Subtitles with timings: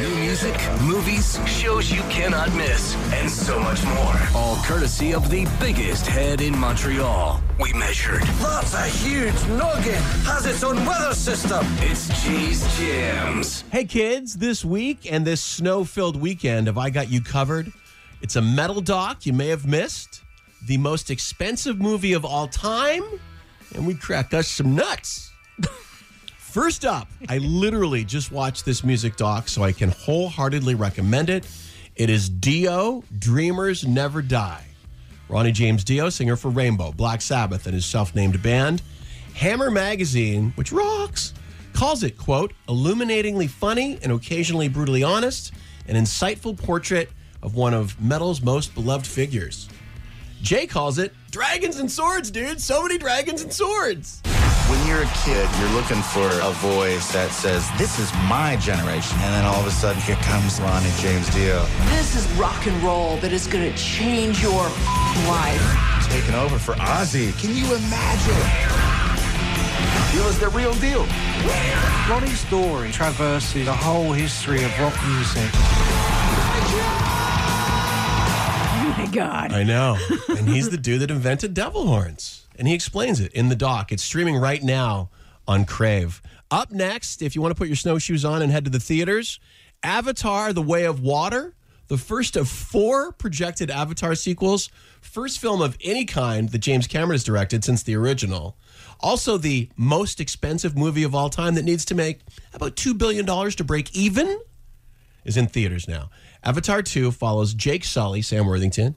[0.00, 4.14] New music, movies, shows you cannot miss, and so much more.
[4.32, 7.42] All courtesy of the biggest head in Montreal.
[7.60, 8.22] We measured.
[8.22, 10.00] That's a huge noggin.
[10.22, 11.66] Has its own weather system.
[11.80, 13.64] It's Jay's Jams.
[13.72, 17.72] Hey kids, this week and this snow filled weekend, have I got you covered?
[18.22, 20.22] It's a metal doc you may have missed,
[20.64, 23.02] the most expensive movie of all time,
[23.74, 25.32] and we crack us some nuts.
[26.48, 31.46] First up, I literally just watched this music doc, so I can wholeheartedly recommend it.
[31.94, 34.64] It is Dio, Dreamers Never Die.
[35.28, 38.80] Ronnie James Dio, singer for Rainbow, Black Sabbath, and his self named band.
[39.34, 41.34] Hammer Magazine, which rocks,
[41.74, 45.52] calls it, quote, illuminatingly funny and occasionally brutally honest,
[45.86, 47.10] an insightful portrait
[47.42, 49.68] of one of metal's most beloved figures.
[50.40, 52.58] Jay calls it dragons and swords, dude.
[52.58, 54.22] So many dragons and swords.
[54.68, 59.16] When you're a kid, you're looking for a voice that says, This is my generation.
[59.20, 61.64] And then all of a sudden, here comes Ronnie James Dio.
[61.88, 64.64] This is rock and roll that is going to change your
[65.24, 65.64] life.
[66.10, 67.32] Taking over for Ozzy.
[67.40, 68.44] Can you imagine?
[70.12, 71.06] Dio was the real deal.
[72.10, 75.48] Ronnie's story traverses the whole history of rock music.
[78.80, 79.52] Oh my God.
[79.52, 79.96] I know.
[80.28, 82.44] and he's the dude that invented devil horns.
[82.58, 83.92] And he explains it in the doc.
[83.92, 85.10] It's streaming right now
[85.46, 86.20] on Crave.
[86.50, 89.38] Up next, if you want to put your snowshoes on and head to the theaters,
[89.82, 91.54] Avatar The Way of Water,
[91.86, 94.70] the first of four projected Avatar sequels,
[95.00, 98.56] first film of any kind that James Cameron has directed since the original.
[99.00, 102.20] Also, the most expensive movie of all time that needs to make
[102.52, 104.38] about $2 billion to break even
[105.24, 106.10] is in theaters now.
[106.42, 108.96] Avatar 2 follows Jake Sully, Sam Worthington,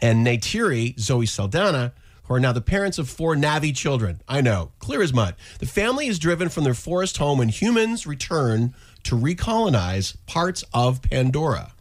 [0.00, 1.92] and Neytiri, Zoe Saldana,
[2.30, 4.22] who are now the parents of four Na'vi children.
[4.28, 5.34] I know, clear as mud.
[5.58, 8.72] The family is driven from their forest home when humans return
[9.02, 11.72] to recolonize parts of Pandora.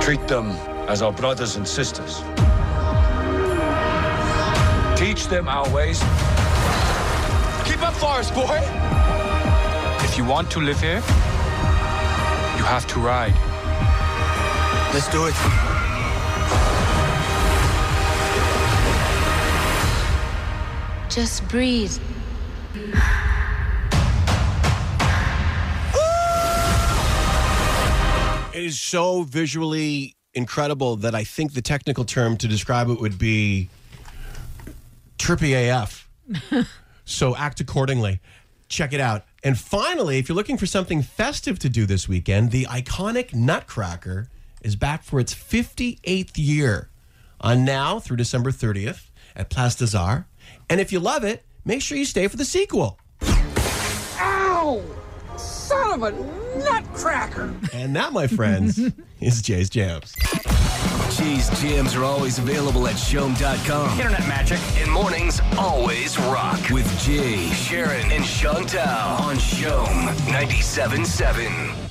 [0.00, 0.52] Treat them
[0.88, 2.22] as our brothers and sisters.
[4.98, 5.98] Teach them our ways.
[7.68, 8.60] Keep up, Forest Boy!
[10.04, 11.02] If you want to live here,
[12.56, 13.34] you have to ride.
[14.94, 15.69] Let's do it.
[21.10, 21.98] Just breathe.
[28.54, 33.18] It is so visually incredible that I think the technical term to describe it would
[33.18, 33.68] be
[35.18, 36.08] trippy AF.
[37.04, 38.20] so act accordingly.
[38.68, 39.24] Check it out.
[39.42, 44.28] And finally, if you're looking for something festive to do this weekend, the iconic Nutcracker
[44.62, 46.88] is back for its 58th year
[47.40, 50.29] on now through December 30th at Place des Arts.
[50.68, 52.98] And if you love it, make sure you stay for the sequel.
[54.18, 54.82] Ow!
[55.36, 57.54] Son of a nutcracker!
[57.72, 58.78] And that, my friends,
[59.20, 60.14] is Jay's Jams.
[61.16, 63.98] Jay's Jams are always available at CHOM.com.
[63.98, 64.58] Internet magic.
[64.76, 69.86] And mornings always rock with Jay, Sharon, and Chantal on Showm
[70.26, 71.89] 97.7.